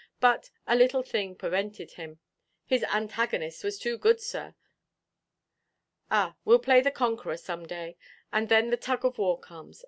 But—a 0.19 0.75
little 0.75 1.03
thing 1.03 1.35
perwented 1.35 1.91
him—his 1.91 2.83
antagonist 2.85 3.63
was 3.63 3.77
too 3.77 3.99
good, 3.99 4.19
sir. 4.19 4.55
Ah, 6.09 6.35
weʼll 6.43 6.63
play 6.63 6.81
the 6.81 6.89
conqueror 6.89 7.37
some 7.37 7.67
day; 7.67 7.97
and 8.33 8.49
then 8.49 8.71
the 8.71 8.77
tug 8.77 9.05
of 9.05 9.19
war 9.19 9.37
comes. 9.39 9.79